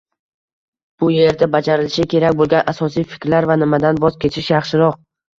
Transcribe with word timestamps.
Bu 1.01 1.09
erda 1.25 1.47
bajarilishi 1.55 2.05
kerak 2.13 2.37
bo'lgan 2.39 2.71
asosiy 2.73 3.05
fikrlar 3.11 3.47
va 3.51 3.57
nimadan 3.65 4.01
voz 4.05 4.17
kechish 4.25 4.49
yaxshiroq 4.55 4.97